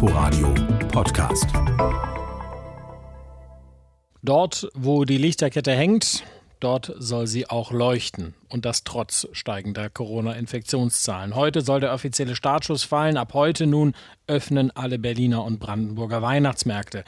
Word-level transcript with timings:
Inforadio 0.00 0.54
Podcast. 0.92 1.46
Dort, 4.22 4.68
wo 4.74 5.04
die 5.04 5.18
Lichterkette 5.18 5.72
hängt, 5.72 6.22
dort 6.60 6.94
soll 6.98 7.26
sie 7.26 7.50
auch 7.50 7.72
leuchten. 7.72 8.34
Und 8.48 8.64
das 8.64 8.84
trotz 8.84 9.26
steigender 9.32 9.90
Corona-Infektionszahlen. 9.90 11.34
Heute 11.34 11.62
soll 11.62 11.80
der 11.80 11.92
offizielle 11.92 12.36
Startschuss 12.36 12.84
fallen. 12.84 13.16
Ab 13.16 13.34
heute 13.34 13.66
nun 13.66 13.92
öffnen 14.28 14.70
alle 14.70 15.00
Berliner 15.00 15.42
und 15.42 15.58
Brandenburger 15.58 16.22
Weihnachtsmärkte. 16.22 17.02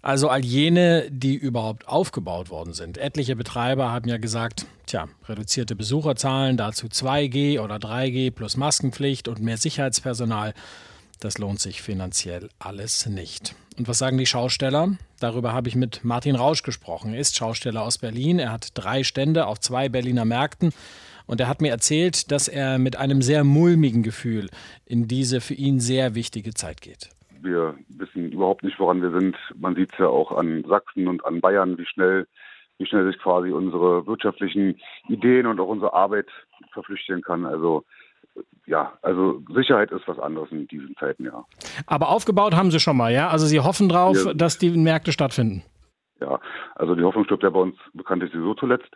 Also 0.00 0.28
all 0.28 0.44
jene, 0.44 1.10
die 1.10 1.34
überhaupt 1.34 1.88
aufgebaut 1.88 2.50
worden 2.50 2.72
sind. 2.72 2.98
Etliche 2.98 3.34
Betreiber 3.34 3.90
haben 3.90 4.08
ja 4.08 4.18
gesagt, 4.18 4.66
tja, 4.86 5.08
reduzierte 5.28 5.74
Besucherzahlen, 5.74 6.56
dazu 6.56 6.86
2G 6.86 7.58
oder 7.58 7.78
3G 7.78 8.30
plus 8.30 8.56
Maskenpflicht 8.56 9.26
und 9.26 9.40
mehr 9.40 9.56
Sicherheitspersonal. 9.56 10.54
Das 11.22 11.38
lohnt 11.38 11.60
sich 11.60 11.82
finanziell 11.82 12.48
alles 12.58 13.06
nicht. 13.06 13.54
Und 13.78 13.86
was 13.86 14.00
sagen 14.00 14.18
die 14.18 14.26
Schausteller? 14.26 14.96
Darüber 15.20 15.52
habe 15.52 15.68
ich 15.68 15.76
mit 15.76 16.04
Martin 16.04 16.34
Rausch 16.34 16.64
gesprochen. 16.64 17.14
Er 17.14 17.20
ist 17.20 17.36
Schausteller 17.36 17.82
aus 17.82 17.98
Berlin. 17.98 18.40
Er 18.40 18.50
hat 18.50 18.70
drei 18.74 19.04
Stände 19.04 19.46
auf 19.46 19.60
zwei 19.60 19.88
Berliner 19.88 20.24
Märkten. 20.24 20.72
Und 21.26 21.40
er 21.40 21.46
hat 21.46 21.60
mir 21.60 21.70
erzählt, 21.70 22.32
dass 22.32 22.48
er 22.48 22.80
mit 22.80 22.96
einem 22.96 23.22
sehr 23.22 23.44
mulmigen 23.44 24.02
Gefühl 24.02 24.48
in 24.84 25.06
diese 25.06 25.40
für 25.40 25.54
ihn 25.54 25.78
sehr 25.78 26.16
wichtige 26.16 26.54
Zeit 26.54 26.80
geht. 26.80 27.10
Wir 27.40 27.76
wissen 27.88 28.32
überhaupt 28.32 28.64
nicht, 28.64 28.80
woran 28.80 29.00
wir 29.00 29.12
sind. 29.12 29.36
Man 29.54 29.76
sieht 29.76 29.92
es 29.92 30.00
ja 30.00 30.08
auch 30.08 30.32
an 30.32 30.64
Sachsen 30.68 31.06
und 31.06 31.24
an 31.24 31.40
Bayern, 31.40 31.78
wie 31.78 31.86
schnell, 31.86 32.26
wie 32.78 32.86
schnell 32.86 33.06
sich 33.06 33.22
quasi 33.22 33.52
unsere 33.52 34.08
wirtschaftlichen 34.08 34.80
Ideen 35.08 35.46
und 35.46 35.60
auch 35.60 35.68
unsere 35.68 35.92
Arbeit 35.92 36.26
verflüchtigen 36.72 37.22
kann. 37.22 37.46
Also 37.46 37.84
ja, 38.66 38.92
also 39.02 39.42
Sicherheit 39.54 39.90
ist 39.90 40.06
was 40.06 40.18
anderes 40.18 40.50
in 40.50 40.68
diesen 40.68 40.94
Zeiten, 40.96 41.24
ja. 41.24 41.44
Aber 41.86 42.08
aufgebaut 42.10 42.54
haben 42.54 42.70
Sie 42.70 42.80
schon 42.80 42.96
mal, 42.96 43.12
ja? 43.12 43.28
Also 43.28 43.46
Sie 43.46 43.60
hoffen 43.60 43.88
drauf, 43.88 44.16
ja. 44.24 44.34
dass 44.34 44.58
die 44.58 44.70
Märkte 44.70 45.12
stattfinden. 45.12 45.64
Ja, 46.20 46.38
also 46.76 46.94
die 46.94 47.02
Hoffnung 47.02 47.24
stirbt 47.24 47.42
ja 47.42 47.50
bei 47.50 47.60
uns 47.60 47.76
bekanntlich 47.92 48.32
sowieso 48.32 48.54
zuletzt. 48.54 48.90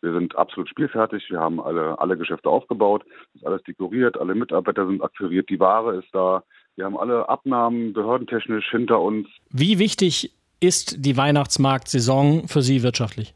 Wir 0.00 0.12
sind 0.12 0.36
absolut 0.36 0.68
spielfertig. 0.68 1.24
Wir 1.30 1.38
haben 1.38 1.60
alle, 1.60 1.98
alle 2.00 2.16
Geschäfte 2.16 2.48
aufgebaut. 2.48 3.04
ist 3.34 3.46
alles 3.46 3.62
dekoriert. 3.62 4.18
Alle 4.18 4.34
Mitarbeiter 4.34 4.84
sind 4.86 5.00
akquiriert. 5.00 5.48
Die 5.48 5.60
Ware 5.60 5.94
ist 5.94 6.08
da. 6.12 6.42
Wir 6.74 6.86
haben 6.86 6.96
alle 6.96 7.28
Abnahmen 7.28 7.92
behördentechnisch 7.92 8.68
hinter 8.70 9.00
uns. 9.00 9.28
Wie 9.50 9.78
wichtig 9.78 10.34
ist 10.58 11.04
die 11.04 11.16
Weihnachtsmarktsaison 11.16 12.48
für 12.48 12.62
Sie 12.62 12.82
wirtschaftlich? 12.82 13.34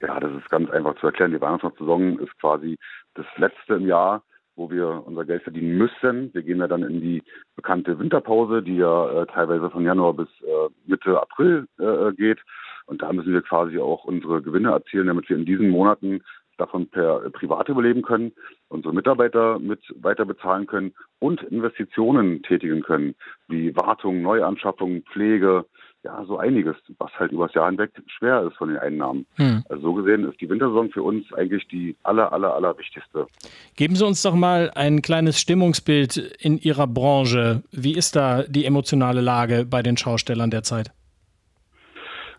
Ja, 0.00 0.18
das 0.18 0.32
ist 0.32 0.50
ganz 0.50 0.68
einfach 0.70 0.96
zu 0.96 1.06
erklären. 1.06 1.30
Die 1.30 1.40
Weihnachtsmarktsaison 1.40 2.18
ist 2.18 2.36
quasi 2.40 2.76
das 3.14 3.26
letzte 3.36 3.74
im 3.74 3.86
Jahr, 3.86 4.22
wo 4.56 4.70
wir 4.70 5.02
unser 5.06 5.24
Geld 5.24 5.42
verdienen 5.42 5.76
müssen. 5.78 6.32
Wir 6.34 6.42
gehen 6.42 6.58
ja 6.58 6.66
dann 6.66 6.82
in 6.82 7.00
die 7.00 7.22
bekannte 7.54 7.98
Winterpause, 7.98 8.62
die 8.62 8.76
ja 8.76 9.22
äh, 9.22 9.26
teilweise 9.26 9.70
von 9.70 9.84
Januar 9.84 10.14
bis 10.14 10.28
äh, 10.42 10.68
Mitte 10.86 11.20
April 11.20 11.66
äh, 11.78 12.12
geht. 12.12 12.40
Und 12.86 13.02
da 13.02 13.12
müssen 13.12 13.32
wir 13.32 13.42
quasi 13.42 13.78
auch 13.78 14.04
unsere 14.04 14.42
Gewinne 14.42 14.70
erzielen, 14.70 15.08
damit 15.08 15.28
wir 15.28 15.36
in 15.36 15.44
diesen 15.44 15.68
Monaten 15.68 16.22
davon 16.56 16.88
per 16.88 17.30
Privat 17.30 17.68
überleben 17.68 18.02
können, 18.02 18.32
unsere 18.68 18.94
Mitarbeiter 18.94 19.58
mit 19.58 19.80
weiter 20.00 20.24
bezahlen 20.24 20.66
können 20.66 20.94
und 21.18 21.42
Investitionen 21.42 22.42
tätigen 22.42 22.82
können, 22.82 23.14
wie 23.48 23.76
Wartung, 23.76 24.22
Neuanschaffung, 24.22 25.02
Pflege, 25.12 25.66
ja, 26.06 26.24
so 26.24 26.38
einiges, 26.38 26.76
was 26.98 27.10
halt 27.18 27.32
übers 27.32 27.52
Jahr 27.54 27.68
hinweg 27.68 27.90
schwer 28.06 28.42
ist 28.42 28.56
von 28.56 28.68
den 28.68 28.78
Einnahmen. 28.78 29.26
Hm. 29.36 29.64
Also 29.68 29.82
so 29.82 29.94
gesehen 29.94 30.24
ist 30.24 30.40
die 30.40 30.48
Wintersaison 30.48 30.90
für 30.90 31.02
uns 31.02 31.32
eigentlich 31.32 31.66
die 31.68 31.96
aller, 32.04 32.32
aller, 32.32 32.54
aller 32.54 32.78
wichtigste. 32.78 33.26
Geben 33.74 33.96
Sie 33.96 34.06
uns 34.06 34.22
doch 34.22 34.34
mal 34.34 34.70
ein 34.74 35.02
kleines 35.02 35.40
Stimmungsbild 35.40 36.16
in 36.16 36.58
Ihrer 36.58 36.86
Branche. 36.86 37.62
Wie 37.72 37.96
ist 37.96 38.14
da 38.14 38.44
die 38.44 38.64
emotionale 38.64 39.20
Lage 39.20 39.66
bei 39.68 39.82
den 39.82 39.96
Schaustellern 39.96 40.50
derzeit? 40.50 40.92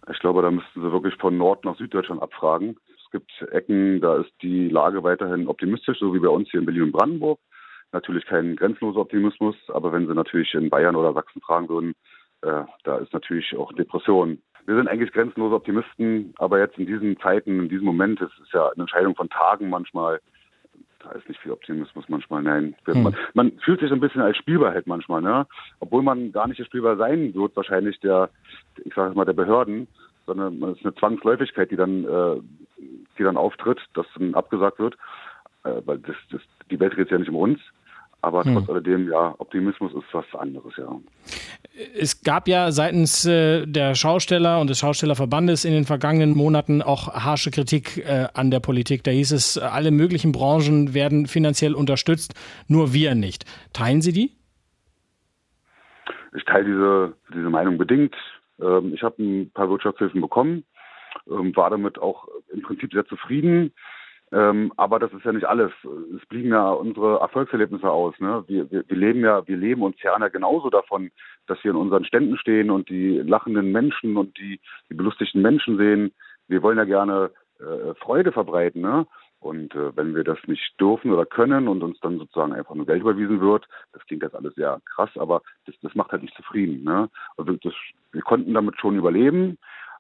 Ich 0.10 0.20
glaube, 0.20 0.42
da 0.42 0.50
müssten 0.50 0.82
Sie 0.82 0.92
wirklich 0.92 1.16
von 1.16 1.38
Nord 1.38 1.66
nach 1.66 1.78
Süddeutschland 1.78 2.22
abfragen. 2.22 2.78
Es 3.04 3.12
gibt 3.12 3.32
Ecken, 3.52 4.00
da 4.00 4.18
ist 4.18 4.32
die 4.42 4.70
Lage 4.70 5.04
weiterhin 5.04 5.48
optimistisch, 5.48 6.00
so 6.00 6.14
wie 6.14 6.20
bei 6.20 6.30
uns 6.30 6.50
hier 6.50 6.62
in 6.62 6.66
Berlin 6.66 6.84
und 6.84 6.92
Brandenburg. 6.94 7.40
Natürlich 7.92 8.26
kein 8.26 8.56
grenzenloser 8.56 9.00
Optimismus, 9.00 9.56
aber 9.70 9.92
wenn 9.92 10.08
Sie 10.08 10.14
natürlich 10.14 10.54
in 10.54 10.70
Bayern 10.70 10.96
oder 10.96 11.14
Sachsen 11.14 11.42
fragen 11.42 11.70
würden, 11.70 11.96
äh, 12.42 12.64
da 12.84 12.98
ist 12.98 13.14
natürlich 13.14 13.56
auch 13.58 13.74
Depression. 13.74 14.42
Wir 14.66 14.76
sind 14.76 14.88
eigentlich 14.88 15.14
grenzenlose 15.14 15.56
Optimisten, 15.56 16.34
aber 16.38 16.60
jetzt 16.60 16.78
in 16.78 16.86
diesen 16.86 17.18
Zeiten, 17.20 17.60
in 17.60 17.70
diesem 17.70 17.86
Moment, 17.86 18.22
es 18.22 18.32
ist 18.44 18.54
ja 18.54 18.66
eine 18.70 18.84
Entscheidung 18.84 19.16
von 19.16 19.30
Tagen 19.30 19.70
manchmal, 19.70 20.20
da 21.00 21.12
ist 21.12 21.28
nicht 21.30 21.40
viel 21.40 21.52
Optimismus 21.52 22.06
manchmal, 22.10 22.44
nein. 22.44 22.76
Hm. 22.86 23.04
Man, 23.04 23.16
man, 23.34 23.52
fühlt 23.60 23.80
sich 23.80 23.92
ein 23.92 24.00
bisschen 24.00 24.22
als 24.22 24.36
Spielbar 24.36 24.74
halt 24.74 24.88
manchmal, 24.88 25.22
ne? 25.22 25.48
Obwohl 25.80 26.02
man 26.02 26.32
gar 26.32 26.48
nicht 26.48 26.64
Spielbar 26.66 26.98
sein 26.98 27.34
wird, 27.34 27.56
wahrscheinlich 27.56 28.00
der, 28.02 28.30
ich 28.84 28.94
sage 28.94 29.16
mal, 29.16 29.26
der 29.26 29.34
Behörden, 29.34 29.88
sondern 30.26 30.62
es 30.64 30.80
ist 30.80 30.86
eine 30.86 30.96
Zwangsläufigkeit, 30.96 31.72
die 31.72 31.78
dann 31.78 32.04
äh, 32.04 32.42
die 33.18 33.24
dann 33.24 33.38
auftritt, 33.38 33.80
dass 33.94 34.06
dann 34.18 34.36
abgesagt 34.36 34.80
wird, 34.80 34.96
äh, 35.64 35.82
weil 35.86 36.00
das, 36.00 36.16
das, 36.32 36.42
die 36.70 36.80
Welt 36.80 36.96
dreht 36.96 37.08
sich 37.08 37.12
ja 37.12 37.20
nicht 37.20 37.30
um 37.30 37.36
uns. 37.36 37.60
Aber 38.28 38.44
hm. 38.44 38.56
trotz 38.56 38.70
alledem, 38.70 39.10
ja, 39.10 39.34
Optimismus 39.38 39.94
ist 39.94 40.04
was 40.12 40.26
anderes, 40.38 40.74
ja. 40.76 41.00
Es 41.98 42.24
gab 42.24 42.50
ja 42.50 42.72
seitens 42.72 43.26
äh, 43.26 43.66
der 43.66 43.96
Schausteller 43.96 44.60
und 44.60 44.70
des 44.70 44.80
Schaustellerverbandes 44.80 45.64
in 45.64 45.72
den 45.72 45.86
vergangenen 45.86 46.36
Monaten 46.36 46.82
auch 46.82 47.08
harsche 47.14 47.52
Kritik 47.52 48.00
äh, 48.00 48.28
an 48.34 48.52
der 48.52 48.60
Politik. 48.60 49.06
Da 49.06 49.12
hieß 49.12 49.32
es, 49.32 49.58
alle 49.58 49.92
möglichen 49.92 50.34
Branchen 50.34 50.94
werden 50.94 51.26
finanziell 51.28 51.74
unterstützt, 51.74 52.34
nur 52.68 52.94
wir 52.94 53.16
nicht. 53.16 53.46
Teilen 53.72 54.02
Sie 54.02 54.12
die? 54.12 54.32
Ich 56.36 56.44
teile 56.44 56.66
diese, 56.66 57.14
diese 57.34 57.50
Meinung 57.50 57.78
bedingt. 57.78 58.14
Ähm, 58.60 58.94
ich 58.94 59.04
habe 59.04 59.24
ein 59.24 59.52
paar 59.52 59.70
Wirtschaftshilfen 59.70 60.20
bekommen, 60.20 60.66
ähm, 61.32 61.56
war 61.56 61.70
damit 61.70 61.98
auch 61.98 62.28
im 62.52 62.62
Prinzip 62.62 62.92
sehr 62.92 63.06
zufrieden. 63.06 63.72
Ähm, 64.32 64.74
aber 64.76 65.00
das 65.00 65.14
ist 65.14 65.24
ja 65.24 65.32
nicht 65.32 65.46
alles. 65.46 65.72
Es 66.16 66.26
blieben 66.28 66.50
ja 66.50 66.70
unsere 66.70 67.20
Erfolgserlebnisse 67.20 67.90
aus. 67.90 68.14
Ne? 68.20 68.44
Wir, 68.48 68.70
wir, 68.70 68.84
wir 68.88 68.98
leben 68.98 69.22
ja, 69.22 69.48
wir 69.48 69.58
leben 69.58 69.94
zehren 70.02 70.22
ja 70.22 70.28
genauso 70.28 70.70
davon, 70.70 71.12
dass 71.48 71.64
wir 71.64 71.72
in 71.72 71.78
unseren 71.78 72.04
Ständen 72.04 72.38
stehen 72.38 72.70
und 72.70 72.90
die 72.90 73.20
lachenden 73.20 73.72
Menschen 73.72 74.18
und 74.18 74.38
die, 74.38 74.60
die 74.90 74.96
belustigten 74.96 75.42
Menschen 75.42 75.78
sehen. 75.78 76.14
Wir 76.50 76.62
wollen 76.62 76.78
ja 76.78 76.84
gerne 76.84 77.32
äh, 77.60 77.94
Freude 77.96 78.34
verbreiten. 78.34 78.82
Ne? 78.82 79.08
Und 79.40 79.74
äh, 79.76 79.96
wenn 79.96 80.16
wir 80.16 80.24
das 80.24 80.40
nicht 80.48 80.80
dürfen 80.80 81.12
oder 81.12 81.26
können 81.26 81.68
und 81.68 81.84
uns 81.84 82.00
dann 82.02 82.18
sozusagen 82.18 82.54
einfach 82.54 82.76
nur 82.76 82.86
Geld 82.86 83.02
überwiesen 83.02 83.40
wird, 83.40 83.68
das 83.94 84.06
klingt 84.08 84.24
jetzt 84.24 84.36
alles 84.36 84.56
sehr 84.56 84.82
krass, 84.86 85.12
aber 85.16 85.42
das, 85.66 85.76
das 85.82 85.96
macht 85.96 86.12
halt 86.12 86.24
nicht 86.24 86.36
zufrieden. 86.36 86.84
Ne? 86.84 87.10
Also 87.38 87.54
das, 87.54 87.74
wir 88.12 88.22
konnten 88.22 88.54
damit 88.54 88.78
schon 88.80 88.98
überleben. 88.98 89.58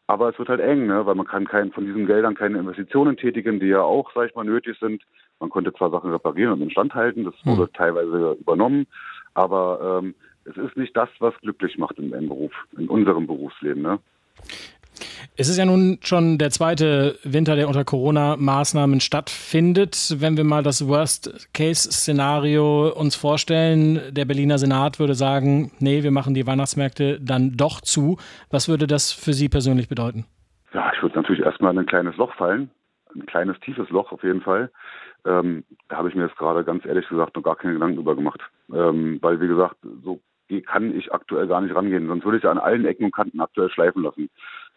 Aber 0.07 0.29
es 0.29 0.40
wird 0.40 0.47
halt 0.47 0.62
eng, 0.62 0.88
ne? 0.88 1.06
weil 1.06 1.16
man 1.16 1.28
kann 1.28 1.45
kein, 1.45 1.72
von 1.72 1.85
diesen 1.85 2.07
Geldern 2.07 2.35
keine 2.35 2.59
Investitionen 2.59 3.18
tätigen, 3.18 3.59
die 3.59 3.68
ja 3.68 3.81
auch, 3.81 4.09
sag 4.16 4.29
ich 4.29 4.35
mal, 4.35 4.45
nötig 4.45 4.78
sind. 4.79 5.03
Man 5.40 5.50
konnte 5.50 5.73
zwar 5.73 5.91
Sachen 5.91 6.12
reparieren 6.12 6.53
und 6.53 6.62
instand 6.62 6.95
halten, 6.95 7.25
das 7.25 7.35
wurde 7.44 7.63
hm. 7.63 7.73
teilweise 7.73 8.38
übernommen, 8.40 8.88
aber 9.34 10.01
ähm, 10.01 10.16
es 10.45 10.56
ist 10.56 10.78
nicht 10.78 10.95
das, 10.95 11.09
was 11.19 11.34
glücklich 11.41 11.78
macht 11.78 12.00
im, 12.00 12.13
im 12.13 12.29
Beruf, 12.29 12.53
in 12.78 12.88
unserem 12.88 13.28
Berufsleben. 13.28 13.84
Ne? 13.84 14.00
Es 15.35 15.49
ist 15.49 15.57
ja 15.57 15.65
nun 15.65 15.99
schon 16.01 16.37
der 16.37 16.49
zweite 16.49 17.17
Winter, 17.23 17.55
der 17.55 17.67
unter 17.67 17.83
Corona-Maßnahmen 17.83 18.99
stattfindet. 18.99 20.15
Wenn 20.19 20.37
wir 20.37 20.43
mal 20.43 20.63
das 20.63 20.87
Worst-Case-Szenario 20.87 22.89
uns 22.89 23.15
vorstellen, 23.15 24.01
der 24.11 24.25
Berliner 24.25 24.57
Senat 24.57 24.99
würde 24.99 25.15
sagen, 25.15 25.71
nee, 25.79 26.03
wir 26.03 26.11
machen 26.11 26.33
die 26.33 26.47
Weihnachtsmärkte 26.47 27.19
dann 27.21 27.55
doch 27.55 27.81
zu. 27.81 28.17
Was 28.49 28.67
würde 28.67 28.87
das 28.87 29.11
für 29.11 29.33
Sie 29.33 29.49
persönlich 29.49 29.89
bedeuten? 29.89 30.25
Ja, 30.73 30.91
ich 30.95 31.01
würde 31.01 31.15
natürlich 31.15 31.43
erstmal 31.43 31.73
in 31.73 31.79
ein 31.79 31.85
kleines 31.85 32.17
Loch 32.17 32.33
fallen. 32.35 32.69
Ein 33.15 33.25
kleines, 33.25 33.59
tiefes 33.61 33.89
Loch 33.89 34.11
auf 34.11 34.23
jeden 34.23 34.41
Fall. 34.41 34.69
Ähm, 35.25 35.63
da 35.89 35.97
habe 35.97 36.09
ich 36.09 36.15
mir 36.15 36.23
jetzt 36.23 36.37
gerade 36.37 36.63
ganz 36.63 36.85
ehrlich 36.85 37.07
gesagt 37.07 37.35
noch 37.35 37.43
gar 37.43 37.55
keine 37.55 37.73
Gedanken 37.73 37.97
drüber 37.97 38.15
gemacht. 38.15 38.41
Ähm, 38.73 39.19
weil, 39.21 39.41
wie 39.41 39.47
gesagt, 39.47 39.77
so 40.03 40.19
kann 40.65 40.95
ich 40.95 41.13
aktuell 41.13 41.47
gar 41.47 41.61
nicht 41.61 41.75
rangehen. 41.75 42.07
Sonst 42.07 42.23
würde 42.23 42.38
ich 42.38 42.43
ja 42.43 42.51
an 42.51 42.57
allen 42.57 42.85
Ecken 42.85 43.05
und 43.05 43.15
Kanten 43.15 43.41
aktuell 43.41 43.69
schleifen 43.69 44.03
lassen. 44.03 44.29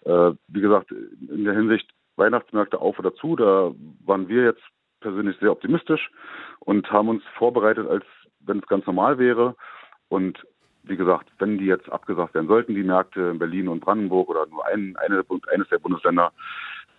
Äh, 0.04 0.32
wie 0.48 0.60
gesagt, 0.60 0.90
in 0.92 1.44
der 1.44 1.54
Hinsicht 1.54 1.90
Weihnachtsmärkte 2.16 2.80
auf 2.80 2.98
oder 2.98 3.14
zu, 3.14 3.36
da 3.36 3.72
waren 4.04 4.28
wir 4.28 4.44
jetzt 4.44 4.62
persönlich 5.00 5.36
sehr 5.40 5.52
optimistisch 5.52 6.10
und 6.60 6.90
haben 6.90 7.08
uns 7.08 7.22
vorbereitet, 7.36 7.88
als 7.88 8.04
wenn 8.40 8.58
es 8.58 8.66
ganz 8.66 8.86
normal 8.86 9.18
wäre. 9.18 9.56
Und 10.08 10.38
wie 10.82 10.96
gesagt, 10.96 11.30
wenn 11.38 11.58
die 11.58 11.66
jetzt 11.66 11.90
abgesagt 11.90 12.34
werden 12.34 12.48
sollten, 12.48 12.74
die 12.74 12.82
Märkte 12.82 13.20
in 13.32 13.38
Berlin 13.38 13.68
und 13.68 13.80
Brandenburg 13.80 14.28
oder 14.28 14.46
nur 14.46 14.64
ein, 14.66 14.96
eine, 14.96 15.24
eines 15.52 15.68
der 15.68 15.78
Bundesländer, 15.78 16.32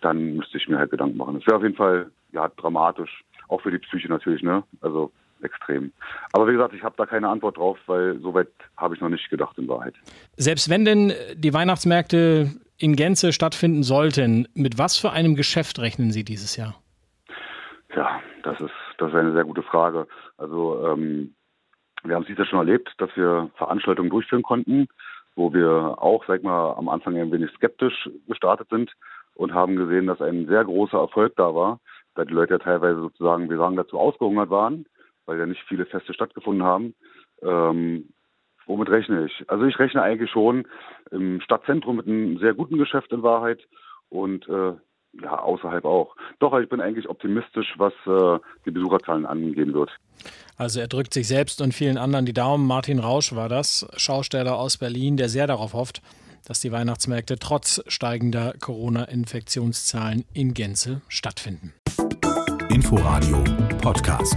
dann 0.00 0.36
müsste 0.36 0.58
ich 0.58 0.68
mir 0.68 0.78
halt 0.78 0.90
Gedanken 0.90 1.16
machen. 1.16 1.34
Das 1.34 1.46
wäre 1.46 1.56
auf 1.56 1.62
jeden 1.62 1.76
Fall 1.76 2.10
ja 2.32 2.48
dramatisch, 2.48 3.22
auch 3.48 3.60
für 3.60 3.70
die 3.70 3.78
Psyche 3.78 4.08
natürlich, 4.08 4.42
ne? 4.42 4.62
Also 4.80 5.12
extrem. 5.42 5.92
Aber 6.32 6.46
wie 6.46 6.52
gesagt, 6.52 6.74
ich 6.74 6.82
habe 6.82 6.94
da 6.96 7.06
keine 7.06 7.28
Antwort 7.28 7.56
drauf, 7.56 7.78
weil 7.86 8.18
soweit 8.20 8.48
habe 8.76 8.94
ich 8.94 9.00
noch 9.00 9.08
nicht 9.08 9.28
gedacht 9.28 9.58
in 9.58 9.68
Wahrheit. 9.68 9.94
Selbst 10.36 10.70
wenn 10.70 10.84
denn 10.84 11.12
die 11.34 11.52
Weihnachtsmärkte 11.52 12.50
in 12.82 12.96
Gänze 12.96 13.32
stattfinden 13.32 13.84
sollten, 13.84 14.48
mit 14.54 14.76
was 14.76 14.98
für 14.98 15.12
einem 15.12 15.36
Geschäft 15.36 15.78
rechnen 15.78 16.10
Sie 16.10 16.24
dieses 16.24 16.56
Jahr? 16.56 16.74
Ja, 17.94 18.20
das 18.42 18.60
ist, 18.60 18.72
das 18.98 19.10
ist 19.10 19.14
eine 19.14 19.32
sehr 19.32 19.44
gute 19.44 19.62
Frage. 19.62 20.08
Also 20.36 20.84
ähm, 20.88 21.34
wir 22.02 22.16
haben 22.16 22.22
es 22.22 22.28
dieses 22.28 22.48
schon 22.48 22.58
erlebt, 22.58 22.92
dass 22.98 23.10
wir 23.14 23.50
Veranstaltungen 23.56 24.10
durchführen 24.10 24.42
konnten, 24.42 24.88
wo 25.36 25.52
wir 25.52 25.94
auch, 26.02 26.24
sag 26.26 26.38
ich 26.38 26.42
mal, 26.42 26.72
am 26.72 26.88
Anfang 26.88 27.16
ein 27.16 27.30
wenig 27.30 27.52
skeptisch 27.52 28.10
gestartet 28.26 28.68
sind 28.70 28.90
und 29.34 29.54
haben 29.54 29.76
gesehen, 29.76 30.08
dass 30.08 30.20
ein 30.20 30.46
sehr 30.48 30.64
großer 30.64 30.98
Erfolg 30.98 31.34
da 31.36 31.54
war, 31.54 31.78
da 32.16 32.24
die 32.24 32.34
Leute 32.34 32.54
ja 32.54 32.58
teilweise 32.58 33.00
sozusagen, 33.00 33.48
wir 33.48 33.58
sagen 33.58 33.76
dazu, 33.76 33.98
ausgehungert 33.98 34.50
waren, 34.50 34.86
weil 35.26 35.38
ja 35.38 35.46
nicht 35.46 35.62
viele 35.68 35.86
Feste 35.86 36.12
stattgefunden 36.12 36.64
haben. 36.64 36.94
Ähm, 37.42 38.08
womit 38.66 38.90
rechne 38.90 39.26
ich? 39.26 39.44
Also 39.48 39.64
ich 39.64 39.78
rechne 39.78 40.02
eigentlich 40.02 40.30
schon 40.30 40.66
im 41.10 41.40
Stadtzentrum 41.40 41.96
mit 41.96 42.06
einem 42.06 42.38
sehr 42.38 42.54
guten 42.54 42.78
Geschäft 42.78 43.12
in 43.12 43.22
Wahrheit 43.22 43.60
und 44.08 44.48
äh, 44.48 44.72
ja, 45.20 45.38
außerhalb 45.38 45.84
auch. 45.84 46.16
Doch, 46.38 46.58
ich 46.58 46.68
bin 46.68 46.80
eigentlich 46.80 47.08
optimistisch, 47.08 47.74
was 47.76 47.92
äh, 48.06 48.38
die 48.64 48.70
Besucherzahlen 48.70 49.26
angehen 49.26 49.74
wird. 49.74 49.90
Also 50.56 50.80
er 50.80 50.88
drückt 50.88 51.12
sich 51.12 51.28
selbst 51.28 51.60
und 51.60 51.74
vielen 51.74 51.98
anderen 51.98 52.24
die 52.24 52.32
Daumen. 52.32 52.66
Martin 52.66 52.98
Rausch 52.98 53.34
war 53.34 53.48
das, 53.48 53.86
Schausteller 53.96 54.56
aus 54.56 54.78
Berlin, 54.78 55.16
der 55.16 55.28
sehr 55.28 55.46
darauf 55.46 55.74
hofft, 55.74 56.02
dass 56.46 56.60
die 56.60 56.72
Weihnachtsmärkte 56.72 57.38
trotz 57.38 57.82
steigender 57.88 58.54
Corona-Infektionszahlen 58.60 60.24
in 60.32 60.54
Gänze 60.54 61.02
stattfinden. 61.08 61.74
Inforadio 62.70 63.44
Podcast. 63.82 64.36